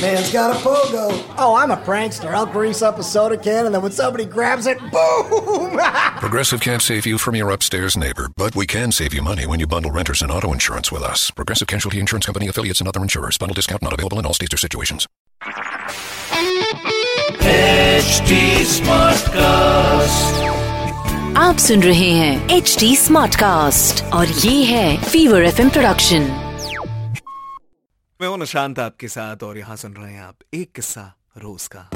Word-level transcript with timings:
Man's 0.00 0.32
got 0.32 0.54
a 0.54 0.58
pogo. 0.58 1.10
Oh, 1.38 1.54
I'm 1.54 1.70
a 1.70 1.76
prankster. 1.76 2.32
I'll 2.34 2.46
grease 2.46 2.82
up 2.82 2.98
a 2.98 3.02
soda 3.02 3.36
can 3.36 3.66
and 3.66 3.74
then 3.74 3.82
when 3.82 3.92
somebody 3.92 4.24
grabs 4.24 4.66
it, 4.66 4.78
boom! 4.78 5.78
Progressive 6.18 6.60
can't 6.60 6.82
save 6.82 7.06
you 7.06 7.16
from 7.16 7.36
your 7.36 7.50
upstairs 7.50 7.96
neighbor, 7.96 8.28
but 8.36 8.54
we 8.56 8.66
can 8.66 8.92
save 8.92 9.14
you 9.14 9.22
money 9.22 9.46
when 9.46 9.60
you 9.60 9.66
bundle 9.66 9.90
renters 9.90 10.20
and 10.22 10.30
auto 10.30 10.52
insurance 10.52 10.90
with 10.92 11.02
us. 11.02 11.30
Progressive 11.30 11.68
Casualty 11.68 12.00
Insurance 12.00 12.26
Company 12.26 12.48
affiliates 12.48 12.80
and 12.80 12.88
other 12.88 13.00
insurers. 13.00 13.38
Bundle 13.38 13.54
discount 13.54 13.82
not 13.82 13.92
available 13.92 14.18
in 14.18 14.26
all 14.26 14.34
states 14.34 14.54
or 14.54 14.58
situations. 14.58 15.06
HD 17.44 18.64
Smartcast. 18.64 20.44
आप 21.36 21.56
सुन 21.58 21.82
रहे 21.82 22.10
हैं 22.12 22.50
H 22.50 22.76
D 22.80 22.94
smart 22.96 23.36
cast 23.36 24.02
और 24.14 24.28
ये 24.28 24.64
है 24.64 25.02
fever 25.02 25.44
F 25.44 25.60
production 25.60 26.26
मैं 28.21 28.27
हूँ 28.27 28.37
निशांत 28.37 28.79
आपके 28.79 29.07
साथ 29.07 29.43
और 29.43 29.57
यहाँ 29.57 29.75
सुन 29.75 29.93
रहे 29.93 30.13
हैं 30.13 30.21
आप 30.21 30.35
एक 30.53 30.71
किस्सा 30.75 31.03
रोज 31.37 31.67
का। 31.67 31.89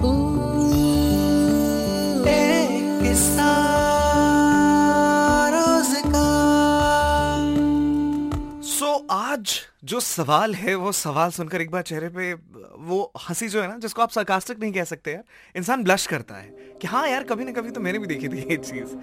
सो 8.64 9.08
आज 9.12 9.60
जो 9.84 10.00
सवाल 10.00 10.56
है 10.56 10.76
वो 10.76 10.92
सवाल 10.92 11.32
सुनकर 11.32 11.62
एक 11.62 11.72
बार 11.72 11.82
चेहरे 11.82 12.10
पे 12.10 12.34
वो 12.34 13.12
हँसी 13.30 13.50
जो 13.50 13.62
है 13.62 13.68
ना 13.68 13.78
जिसको 13.78 14.02
आप 14.02 14.10
सरकास्टिक 14.10 14.60
नहीं 14.60 14.72
कह 14.74 14.84
सकते 14.84 15.12
यार 15.12 15.24
इंसान 15.56 15.84
ब्लश 15.84 16.08
करता 16.08 16.36
है 16.36 16.50
कि 16.82 16.88
हाँ 16.88 17.08
यार 17.08 17.24
कभी 17.24 17.44
ना 17.44 17.52
कभी 17.52 17.72
तो 17.72 17.82
मैंने 17.82 18.00
भी 18.00 18.08
देखी 18.08 18.28
थी 18.28 18.48
ये 18.52 18.58
चीज़। 18.58 18.96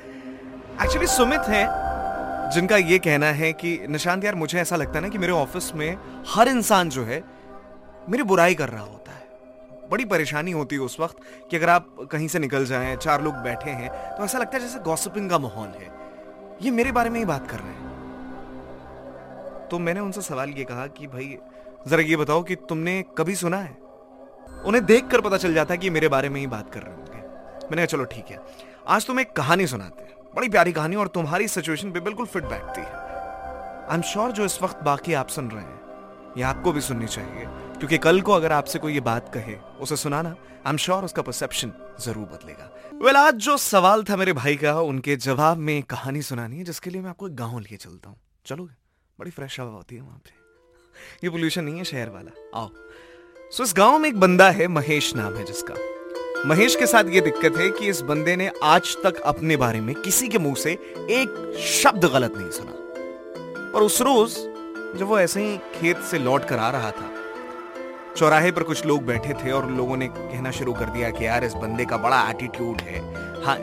एक्चुअली 0.82 1.06
सुमित 1.06 1.40
है 1.40 1.64
जिनका 2.52 2.76
ये 2.76 2.98
कहना 2.98 3.26
है 3.26 3.52
कि, 3.52 3.86
निशांत 3.88 4.24
यार, 4.24 4.34
मुझे 4.34 4.60
ऐसा 4.60 4.76
लगता 4.76 4.92
है 4.92 5.00
ना 5.00 5.08
कि 5.08 5.18
मेरे 5.18 5.32
ऑफ़िस 5.32 5.74
में 5.74 5.96
हर 6.28 6.48
इंसान 6.48 6.88
जो 6.88 7.04
है, 7.04 7.24
मेरी 8.08 8.22
बुराई 8.22 8.54
कर 8.54 8.68
रहा 8.68 8.82
होता 8.82 9.12
है। 9.12 9.28
बड़ी 9.90 10.04
परेशानी 10.04 10.50
होती 10.50 10.76
है 10.76 10.82
उस 10.82 11.00
वक्त 11.00 11.16
कि 11.50 11.56
अगर 11.56 11.68
आप 11.68 12.08
कहीं 12.12 12.28
से 12.28 12.38
निकल 12.38 12.64
जाएँ, 12.66 12.96
चार 12.96 13.22
लोग 13.22 13.34
बैठे 13.34 13.70
हैं 13.70 14.16
तो 14.16 14.24
ऐसा 14.24 14.38
लगता 14.38 14.58
है 14.58 14.60
जैसे 14.60 14.78
गॉसिपिंग 14.78 15.30
का 15.30 15.38
माहौल 15.38 15.68
है। 15.68 15.90
ये 16.62 16.70
मेरे 16.70 16.92
बारे 16.92 17.10
में 17.10 17.18
ही 17.20 17.26
बात 17.26 17.50
कर 17.50 17.58
रहे 17.58 17.68
हैं। 17.68 17.90
तो 19.70 19.78
मैंने 19.78 20.00
उनसे 20.00 20.20
सवाल 20.20 20.50
ये 20.50 20.64
कहा 20.64 20.86
कि, 20.86 21.06
भाई, 21.06 21.38
जरा 21.88 22.02
ये 22.02 22.16
बताओ 22.16 22.42
कि 22.42 22.54
तुमने 22.54 23.04
कभी 23.18 23.34
सुना 23.34 23.56
है? 23.56 23.76
उन्हें 24.64 24.84
देखकर 24.84 25.20
पता 25.20 25.36
चल 25.36 25.54
जाता 25.54 25.74
है 25.74 25.78
कि 25.78 25.90
मेरे 25.90 26.08
बारे 26.08 26.28
में 26.28 26.40
ही 26.40 26.46
बात 26.46 26.74
कर 26.74 26.82
रहे 26.82 26.94
होंगे। 26.94 27.18
मैंने 27.48 27.76
कहा, 27.76 27.86
चलो, 27.86 28.04
ठीक 28.04 28.24
है। 28.30 28.38
आज 28.88 29.06
तुम 29.06 29.20
एक 29.20 29.32
कहानी 29.32 29.66
सुनाते 29.66 30.02
बड़ी 30.34 30.48
प्यारी 30.48 30.72
कहानी 30.72 30.96
और 30.96 31.08
तुम्हारी 31.08 31.48
सिचुएशन 31.48 31.92
पे 31.92 32.00
बिल्कुल 32.00 32.26
फिट 32.26 32.44
बैठती 32.44 32.80
है। 32.80 32.86
आई 32.86 33.94
एम 33.94 34.02
श्योर 34.02 34.32
जो 34.32 34.44
इस 34.44 34.62
वक्त 34.62 34.82
बाकी 34.84 35.12
आप 35.12 35.28
सुन 35.28 35.50
रहे 35.50 35.62
हैं, 35.62 35.80
ये 36.36 36.42
आपको 36.42 36.72
भी 36.72 36.80
सुननी 36.80 37.06
चाहिए, 37.06 37.46
क्योंकि 37.78 37.98
कल 37.98 38.20
को 38.20 38.32
अगर 38.32 38.52
आपसे 38.52 38.78
कोई 38.78 38.94
ये 38.94 39.00
बात 39.00 39.32
कहे, 39.34 39.54
उसे 39.80 39.96
सुनाना 39.96 40.30
आई 40.30 40.70
एम 40.70 40.76
श्योर 40.76 41.04
उसका 41.04 41.22
परसेप्शन 41.22 41.72
ज़रूर 42.00 42.26
बदलेगा। 42.26 42.70
वेल 43.02 43.16
आज 43.16 43.34
जो 43.34 43.56
सवाल 43.56 44.04
था 44.04 44.16
मेरे 44.16 44.32
भाई 44.32 44.56
का, 44.56 44.80
उनके 44.80 45.16
जवाब 45.16 45.56
में 45.56 45.82
कहानी 45.82 46.22
सुनानी 46.22 46.58
है, 46.58 46.64
जिसके 46.64 46.90
लिए 46.90 47.02
मैं 47.02 47.10
आपको 47.10 47.28
एक 47.28 47.36
गाँव 47.36 47.58
लिए 47.58 47.76
चलता 47.76 48.08
हूँ। 48.08 48.16
चलोगे 48.46 48.74
बड़ी 49.18 49.30
फ्रेश 49.30 49.60
हवा 49.60 49.70
होती 49.70 49.96
है 49.96 50.02
वहाँ 50.02 50.20
पे। 50.24 50.38
ये 51.24 51.30
पोल्यूशन 51.30 51.64
नहीं 51.64 51.78
है 51.78 51.84
शहर 51.84 52.10
वाला। 52.10 52.60
आओ। 52.60 52.70
सो 53.52 53.62
इस 53.62 53.74
गाँव 53.76 53.98
में 53.98 54.08
एक 54.08 54.20
बंदा 54.20 54.50
है, 54.50 54.66
महेश 54.68 55.14
नाम 55.16 55.36
है 55.36 55.44
जिसका। 55.44 55.74
महेश 56.46 56.74
के 56.76 56.86
साथ 56.86 57.04
ये 57.04 57.20
दिक्कत 57.20 57.56
है 57.56 57.68
कि 57.70 57.88
इस 57.88 58.00
बंदे 58.00 58.34
ने 58.36 58.50
आज 58.62 58.96
तक 58.96 59.16
अपने 59.20 59.56
बारे 59.56 59.80
में 59.80 59.94
किसी 59.94 60.28
के 60.28 60.38
मुँह 60.38 60.54
से 60.54 60.70
एक 61.10 61.56
शब्द 61.60 62.04
गलत 62.04 62.34
नहीं 62.36 62.50
सुना। 62.50 63.72
और 63.72 63.82
उस 63.82 64.00
रोज, 64.02 64.36
जब 64.98 65.02
वो 65.02 65.18
ऐसे 65.18 65.42
ही 65.42 65.56
खेत 65.74 65.98
से 66.00 66.18
लौट 66.18 66.44
कर 66.44 66.58
आ 66.58 66.70
रहा 66.70 66.90
था, 66.90 67.10
चौराहे 68.16 68.52
पर 68.52 68.62
कुछ 68.62 68.84
लोग 68.86 69.04
बैठे 69.06 69.34
थे 69.34 69.50
और 69.50 69.70
लोगों 69.70 69.96
ने 69.96 70.08
कहना 70.08 70.50
शुरू 70.50 70.72
कर 70.72 70.90
दिया 70.90 71.10
कि 71.10 71.26
यार, 71.26 71.44
इस 71.44 71.54
बंदे 71.54 71.84
का 71.84 71.96
बड़ा 71.96 72.22
एटीट्यूड 72.30 72.80
है। 72.80 73.02
हाँ 73.44 73.56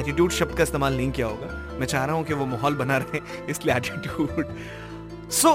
एटीट्यूड 0.00 0.30
शब्द 0.30 0.56
का 0.56 0.62
इस्तेमाल 0.62 0.96
नहीं 0.96 1.10
किया 1.10 1.26
होगा। 1.26 1.78
मैं 1.78 1.86
चाह 1.86 2.04
रहा 2.04 2.16
हूँ 2.16 2.24
कि 2.24 2.34
वो 2.34 2.46
माहौल 2.46 2.74
बना 2.74 2.96
रहे, 2.96 3.20
इसलिए 3.50 3.76
एटीट्यूड 3.76 4.44
सो 5.32 5.54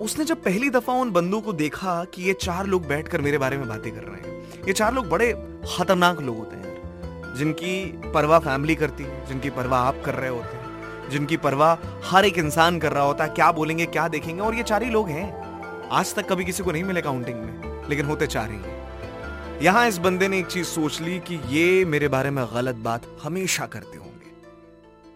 उसने 0.00 0.24
जब 0.24 0.42
पहली 0.42 0.70
दफ़ा 0.70 0.94
उन 0.94 1.10
बंदों 1.12 1.40
को 1.40 1.52
देखा 1.54 2.02
कि 2.04 2.22
ये 2.22 2.32
चार 2.40 2.66
लोग 2.66 2.86
बैठकर 2.88 3.20
मेरे 3.20 3.38
बारे 3.38 3.56
में 3.56 3.68
बातें 3.68 3.92
कर 3.92 4.02
रहे 4.02 4.20
हैं 4.20 4.37
ये 4.68 4.72
चार 4.72 4.94
लोग 4.94 5.08
बड़े 5.08 5.32
खतरनाक 5.68 6.20
लोग 6.20 6.38
होते 6.38 6.56
हैं 6.56 7.34
जिनकी 7.36 7.84
परवाह 8.14 8.38
फैमिली 8.38 8.74
करती 8.74 9.04
है, 9.04 9.26
जिनकी 9.26 9.50
परवाह 9.50 9.82
आप 9.82 10.02
कर 10.04 10.14
रहे 10.14 10.30
होते 10.30 10.56
हैं, 10.56 11.10
जिनकी 11.10 11.36
परवाह 11.36 11.86
हर 12.04 12.24
एक 12.24 12.38
इंसान 12.38 12.78
कर 12.78 12.92
रहा 12.92 13.02
होता 13.02 13.24
है, 13.24 13.30
क्या 13.30 13.50
बोलेंगे, 13.52 13.86
क्या 13.86 14.06
देखेंगे, 14.08 14.40
और 14.42 14.54
ये 14.54 14.62
चार 14.62 14.82
ही 14.82 14.90
लोग 14.90 15.08
हैं। 15.08 15.88
आज 15.90 16.14
तक 16.14 16.28
कभी 16.28 16.44
किसी 16.44 16.62
को 16.62 16.72
नहीं 16.72 16.84
मिले 16.84 17.02
काउंटिंग 17.02 17.38
में, 17.38 17.88
लेकिन 17.88 18.06
होते 18.06 18.26
चार 18.26 18.50
हैं 18.50 19.60
यहाँ 19.62 19.86
इस 19.88 19.98
बंदे 19.98 20.28
ने 20.28 20.38
एक 20.38 20.46
चीज़ 20.46 20.66
सोच 20.66 21.00
ली 21.00 21.18
कि 21.18 21.40
ये 21.48 21.84
मेरे 21.84 22.08
बारे 22.08 22.30
में 22.30 22.44
गलत 22.54 22.74
बात 22.74 23.06
हमेशा 23.22 23.66
करते 23.66 23.98
होंगे, 23.98 24.32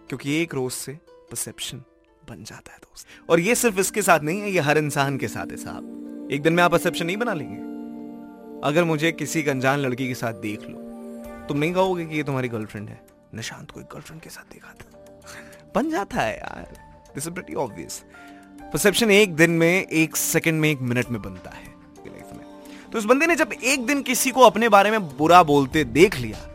क्योंकि 0.09 0.41
एक 0.43 0.55
रोज 0.55 0.73
से 0.73 0.93
परसेप्शन 1.31 1.83
बन 2.31 2.45
जाता 2.45 2.73
है 2.73 2.79
दोस्त। 2.79 3.31
और 3.31 3.41
ये 3.41 3.55
सिर्फ़ 3.55 3.81
इसके 3.81 4.03
साथ 4.03 4.21
नहीं 4.21 4.41
है, 4.41 4.51
ये 4.51 4.61
हर 4.61 4.79
इंसान 4.79 5.19
के 5.19 5.29
साथ 5.29 5.47
है 5.47 5.57
साहब। 5.57 6.29
एक 6.33 6.43
दिन 6.43 6.53
में 6.53 6.63
आप 6.63 6.73
परसेप्शन 6.73 7.07
नहीं 7.07 7.17
बना 7.17 7.35
लेंगे। 7.35 7.72
अगर 8.65 8.85
मुझे 8.85 9.13
किसी 9.13 9.45
अनजान 9.45 9.79
लड़की 9.79 10.09
के 10.09 10.15
साथ 10.15 10.35
देख 10.35 10.61
लो, 10.61 10.77
तुम 11.47 11.59
नहीं 11.59 11.73
कहोगे 11.73 12.07
कि 12.07 12.17
ये 12.17 12.23
तुम्हारी 12.23 12.49
गर्लफ्रेंड 12.49 12.89
है? 12.89 13.01
निशांत 13.35 13.71
को 13.71 13.81
एक 13.81 13.87
गर्लफ्रेंड 13.87 14.23
के 14.23 14.31
साथ 14.31 14.53
देखा 14.53 14.69
था। 14.69 15.21
बन 15.75 15.91
जाता 15.91 16.17
है 16.17 16.37
यार। 16.37 16.73
This 17.15 17.27
is 17.27 17.35
pretty 17.35 17.55
obvious 17.55 18.05
perception 18.63 19.11
एक 19.11 19.37
दिन 19.37 19.51
में, 19.51 19.87
एक 19.87 20.17
सेकंड 20.17 20.61
में, 20.61 20.71
एक 20.71 20.81
मिनट 20.81 21.09
में 21.09 21.23
बनता 21.23 21.51
है 21.51 21.65
लाइफ 22.07 22.27
में। 22.33 22.45
तो 22.93 22.99
इस 22.99 23.05
बंदे 23.05 23.27
ने 23.27 23.37
जब 23.37 23.53
एक 23.65 23.87
दिन 23.87 24.03
किसी 24.03 24.31
को 24.31 24.41
अपने 24.41 24.69
बारे 24.69 24.91
में 24.91 25.17
बुरा 25.17 25.43
बोलते 25.43 25.85
देख 25.85 26.17
लिया, 26.17 26.49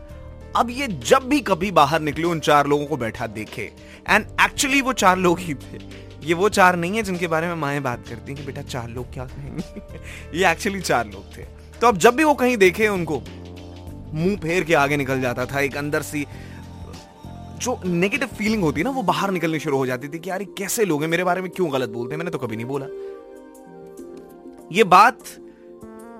अब 0.56 0.70
ये 0.70 0.86
जब 0.86 1.18
भी 1.18 1.40
कभी 1.40 1.70
बाहर 1.70 2.00
निकले, 2.00 2.24
उन 2.24 2.40
चार 2.40 2.66
लोगों 2.66 2.86
को 2.86 2.96
बैठा 2.96 3.26
देखे। 3.26 3.72
एंड 4.08 4.26
एक्चुअली 4.40 4.80
वो 4.80 4.92
चार 4.92 5.18
लोग 5.18 5.38
ही 5.38 5.54
थे। 5.54 5.78
ये 6.22 6.34
वो 6.34 6.48
चार 6.48 6.76
नहीं 6.76 6.96
है 6.96 7.02
जिनके 7.02 7.26
बारे 7.26 7.46
में 7.46 7.54
माएँ 7.54 7.80
बात 7.80 8.08
करती 8.08 8.34
कि 8.34 8.42
बेटा 8.42 8.62
चार 8.62 8.88
लोग 8.88 9.12
क्या 9.12 9.24
कहेंगे? 9.24 9.64
ये 10.38 10.50
एक्चुअली 10.50 10.80
चार 10.80 11.06
लोग 11.06 11.36
थे। 11.36 11.57
तो 11.80 11.86
अब 11.86 11.96
जब 11.96 12.14
भी 12.14 12.24
वो 12.24 12.34
कहीं 12.34 12.56
देखे 12.56 12.88
उनको, 12.88 13.22
मुँह 14.14 14.36
फेर 14.36 14.64
के 14.64 14.74
आगे 14.74 14.96
निकल 14.96 15.20
जाता 15.20 15.46
था, 15.46 15.60
एक 15.60 15.76
अंदर 15.76 16.02
सी, 16.02 16.26
जो 17.58 17.80
नेगेटिव 17.84 18.28
फीलिंग 18.28 18.62
होती 18.62 18.82
ना, 18.82 18.90
वो 18.90 19.02
बाहर 19.02 19.30
निकलनी 19.30 19.58
शुरू 19.58 19.76
हो 19.76 19.86
जाती 19.86 20.08
थी 20.08 20.18
कि 20.18 20.30
यार 20.30 20.44
कैसे 20.44 20.84
लोग 20.84 21.02
हैं, 21.02 21.08
मेरे 21.08 21.24
बारे 21.24 21.42
में 21.42 21.50
क्यों 21.50 21.72
गलत 21.72 21.88
बोलते 21.88 22.14
हैं? 22.14 22.18
मैंने 22.18 22.30
तो 22.30 22.38
कभी 22.38 22.56
नहीं 22.56 22.66
बोला। 22.66 22.86
ये 24.72 24.84
बात 24.84 25.18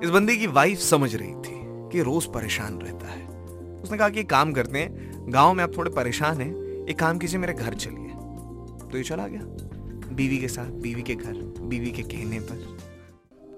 इस 0.05 0.11
बंदे 0.11 0.37
की 0.37 0.47
वाइफ 0.47 0.79
समझ 0.79 1.15
रही 1.15 1.35
थी 1.35 1.61
कि 1.93 2.03
रोज 2.03 2.25
परेशान 2.25 2.79
रहता 2.79 3.07
है। 3.07 3.27
उसने 3.83 3.99
कहा 3.99 4.09
कि 4.09 4.25
काम 4.25 4.53
करते 4.53 4.79
हैं, 4.79 5.11
गाँव 5.33 5.55
में 5.55 5.65
आप 5.65 5.77
थोड़े 5.77 5.91
परेशान 5.91 6.41
हैं, 6.41 6.53
एक 6.87 6.99
काम 6.99 7.19
कीजिए, 7.19 7.41
मेरे 7.41 7.53
घर 7.53 7.75
चलिए। 7.75 8.09
तो 8.91 8.99
ये 8.99 9.03
चला 9.05 9.27
गया, 9.27 9.41
बीवी 10.15 10.39
के 10.39 10.49
साथ, 10.49 10.71
बीवी 10.83 11.03
के 11.03 11.15
घर, 11.15 11.33
बीवी 11.61 11.91
के 11.91 12.03
कहने 12.03 12.41
पर। 12.41 12.79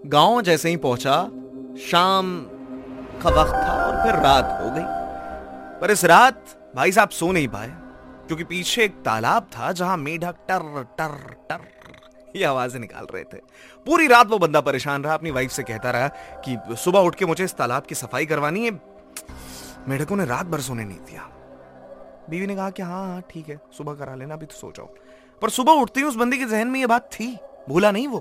गाँव 0.06 0.43
जैसे 0.43 0.69
ही 0.69 0.77
पहुँचा 0.77 1.31
शाम 1.81 2.41
का 3.23 3.31
वक्त 3.33 3.53
था 3.53 3.73
और 3.77 4.03
फिर 4.03 4.21
रात 4.23 4.59
हो 4.63 4.71
गई। 4.71 5.81
पर 5.81 5.91
इस 5.91 6.05
रात 6.05 6.45
भाई 6.77 6.93
साहब 6.93 7.09
सो 7.11 7.31
नहीं 7.33 7.49
पाए, 7.49 7.69
क्योंकि 8.27 8.45
पीछे 8.45 8.85
एक 8.85 8.95
तालाब 9.05 9.49
था 9.53 9.71
जहाँ 9.73 9.97
मेढक 9.97 10.37
टर 10.49 10.83
टर 10.99 11.17
टर 11.51 11.69
ये 12.37 12.45
आवाज़ें 12.45 12.79
निकाल 12.81 13.07
रहे 13.13 13.23
थे। 13.25 13.39
पूरी 13.87 14.07
रात 14.07 14.27
वो 14.27 14.39
बंदा 14.39 14.61
परेशान 14.61 15.05
रहा, 15.05 15.15
अपनी 15.15 15.31
वाइफ 15.31 15.51
से 15.51 15.63
कहता 15.63 15.91
रहा 15.91 16.09
कि 16.47 16.77
सुबह 16.77 16.99
उठ 17.01 17.15
के 17.15 17.27
मुझे 17.27 17.45
इस 17.45 17.55
तालाब 17.57 17.83
की 17.83 17.95
सफ़ाई 17.95 18.27
करवानी 18.27 18.65
है। 18.65 18.71
मेढकों 19.89 20.16
ने 20.16 20.25
रात 20.25 20.47
भर 20.47 20.61
सोने 20.61 20.84
नहीं 20.84 20.99
दिया। 21.01 21.28
बीवी 22.31 22.47
ने 22.47 22.57
कहा 22.57 22.71
कि 22.71 22.83
हाँ 22.83 23.07
हाँ 23.07 23.23
ठीक 23.31 23.49
है, 23.49 23.61
सुबह 23.78 23.95
करा 23.95 24.15
लेना, 24.15 24.34
अभी 24.34 24.47
तो 24.47 24.55
सो 24.55 24.73
जाओ। 24.77 24.89
पर 25.43 25.51
सुबह 25.51 25.73
उठते 25.73 26.01
ही 26.01 26.07
उस 26.07 26.16
बंदे 26.16 26.37
के 26.37 26.45
जहन 26.45 26.69
में 26.69 26.81
ये 26.81 26.87
बात 26.87 27.11
थी। 27.13 27.37
भूला 27.69 27.91
नहीं 27.91 28.09
वो? 28.09 28.21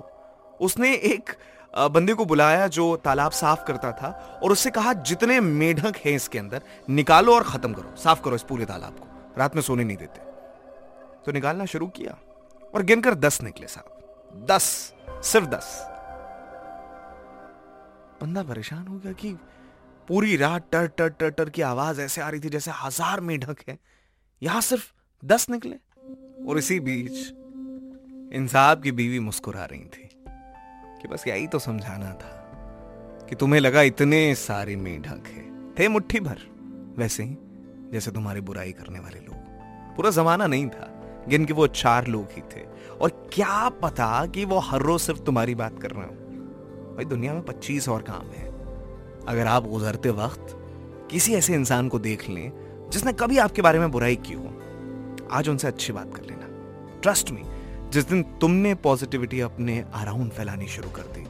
उसने 0.62 0.94
एक 0.94 1.36
बंदे 1.74 2.14
को 2.14 2.26
बुलाया 2.26 2.68
जो 2.70 2.96
तालाब 2.98 3.32
साफ़ 3.32 3.64
करता 3.66 3.92
था 3.94 4.40
और 4.44 4.52
उससे 4.52 4.70
कहा, 4.72 4.94
जितने 4.94 5.40
मेढक 5.42 5.98
हैं 5.98 6.16
इसके 6.16 6.40
अंदर, 6.40 6.62
निकालो 6.90 7.36
और 7.36 7.44
खत्म 7.44 7.74
करो। 7.74 7.96
साफ़ 7.98 8.22
करो 8.24 8.36
इस 8.36 8.44
पूरे 8.44 8.66
तालाब 8.66 8.94
को। 8.94 9.08
रात 9.38 9.56
में 9.56 9.62
सोने 9.62 9.84
नहीं 9.84 9.98
देते। 9.98 10.28
तो 11.26 11.32
निकालना 11.32 11.66
शुरू 11.68 11.88
किया 11.90 12.18
और 12.74 12.84
गिनकर 12.84 13.16
दस 13.18 13.42
निकले 13.42 13.68
साहब। 13.68 14.46
दस, 14.46 14.64
सिर्फ़ 15.24 15.48
दस। 15.48 15.86
बंदा 18.22 18.44
परेशान 18.44 18.88
हो 18.88 18.98
गया 18.98 19.12
कि 19.14 19.32
पूरी 20.08 20.36
रात 20.38 20.66
टर 20.72 20.88
टर 20.88 21.10
टर 21.10 21.30
टर 21.30 21.50
की 21.50 21.62
आवाज़ 21.64 22.02
ऐसे 22.02 22.22
आ 22.22 22.30
रही 22.30 22.40
थी 22.42 22.50
जैसे 22.50 22.72
हज़ार 22.76 23.20
मेढक 23.22 23.64
है। 23.68 23.78
यहाँ 24.42 24.62
सिर्फ़ 24.64 24.92
दस 25.24 25.50
निकले 25.50 25.76
और 26.48 26.58
इसी 26.58 26.80
बीच 26.80 27.28
इन 28.34 28.48
साहब 28.48 28.84
की 28.84 28.92
बीवी 28.92 29.20
मुस्कुरा 29.22 29.66
रही 29.66 29.86
थी। 29.88 30.09
कि 31.02 31.08
बस 31.08 31.28
यही 31.28 31.48
तो 31.48 31.60
समझाना 31.60 32.14
था 32.14 32.36
कि 33.30 33.36
तुम्हें 33.36 33.62
लगा 33.62 33.82
इतने 33.82 34.36
सारे 34.36 34.76
मेढक 34.76 35.24
है। 35.28 35.74
थे 35.74 35.88
मुट्ठी 35.88 36.20
भर। 36.20 36.38
वैसे 36.98 37.24
ही, 37.24 37.38
जैसे 37.92 38.12
तुम्हारी 38.12 38.42
बुराई 38.42 38.72
करने 38.72 39.00
वाले 39.00 39.20
लोग। 39.20 39.36
पूरा 39.96 40.10
जमाना 40.10 40.48
नहीं 40.48 40.70
था, 40.70 41.02
गिन 41.28 41.46
के 41.46 41.54
वो 41.54 41.68
चार 41.68 42.08
लोग 42.08 42.28
ही 42.32 42.42
थे। 42.42 42.62
और 43.02 43.30
क्या 43.34 43.70
पता 43.70 44.26
कि 44.26 44.46
वो 44.46 44.60
हर 44.60 44.82
रोज 44.82 45.02
सिर्फ़ 45.02 45.22
तुम्हारी 45.22 45.56
बात 45.56 45.82
कर 45.82 45.92
रहे 45.92 46.06
हो। 46.06 46.12
भाई, 46.96 47.06
दुनिया 47.06 47.34
में 47.34 47.42
पच्चीस 47.42 47.90
और 47.90 48.02
काम 48.02 48.28
है। 48.28 48.48
अगर 49.28 49.48
आप 49.48 49.68
गुजरते 49.68 50.10
वक्त 50.10 50.48
किसी 51.12 51.34
ऐसे 51.34 51.54
इंसान 51.54 51.90
को 51.90 52.00
देख 52.00 52.30
लें, 52.30 52.52
जिसने 52.92 53.14
कभी 53.14 53.38
आपके 53.38 53.62
बारे 53.62 53.80
में 53.80 53.92
बुराई 53.92 54.16
की 54.16 54.34
हो, 54.34 54.56
आज 55.32 55.50
उनसे 55.50 55.68
अच्छी 55.68 55.94
बात 55.94 56.16
कर 56.16 56.22
लेना। 56.22 56.46
ट्रस्ट 57.02 57.32
मी 57.32 57.42
जिस 57.94 58.08
दिन 58.10 58.24
तुमने 58.42 58.74
पॉजिटिविटी 58.76 59.40
अपने 59.42 59.84
अराउंड 59.94 60.32
फैलानी 60.32 60.68
शुरू 60.68 60.90
कर 60.90 61.02
दी 61.16 61.26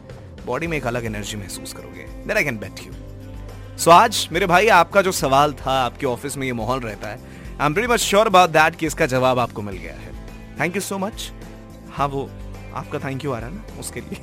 बॉडी 0.46 0.68
में 0.68 0.78
एक 0.78 0.88
अलग 0.88 1.06
एनर्जी 1.06 1.38
महसूस 1.38 1.74
करोगे। 1.74 2.04
Then 2.28 2.38
I 2.38 2.44
can 2.44 2.58
bet 2.58 2.80
you 2.88 2.94
so 3.78 3.92
आज 3.92 4.28
मेरे 4.32 4.46
भाई 4.46 4.68
आपका 4.78 5.02
जो 5.02 5.12
सवाल 5.12 5.54
था 5.54 5.72
आपके 5.82 6.06
ऑफ़िस 6.06 6.38
में 6.38 6.46
ये 6.48 6.54
माहौल 6.54 6.80
रहता 6.80 7.08
है 7.08 7.20
I 7.60 7.66
am 7.66 7.74
very 7.74 7.88
much 7.88 8.00
sure 8.00 8.28
about 8.28 8.50
that 8.50 8.76
कि 8.76 8.88
इसका 8.88 9.06
जवाब 9.06 9.40
आपको 9.40 9.62
मिल 9.62 9.76
गया 9.76 9.94
है। 9.94 10.14
थैंक 10.60 10.76
यू 10.76 10.82
सो 10.82 10.98
मच 10.98 11.32
हाँ 11.94 12.08
वो 12.08 12.30
आपका 12.76 13.00
थैंक 13.00 13.26
यू 13.26 13.32
आ 13.32 13.40
रहा 13.40 13.50
है 13.50 13.56
ना 13.56 13.80
उसके 13.80 14.00
लिए। 14.00 14.20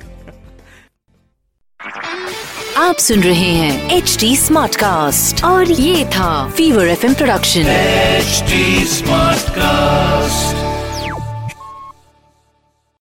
आप 2.77 2.95
सुन 2.97 3.23
रहे 3.23 3.51
हैं 3.51 3.91
एच 3.91 4.17
डी 4.19 4.35
स्मार्ट 4.37 4.75
कास्ट 4.75 5.43
और 5.43 5.71
ये 5.71 6.05
था 6.05 6.49
Fever 6.49 6.87
F 6.87 7.13
production 7.15 7.63
HD 8.21 8.63
Smartcast. 8.93 10.66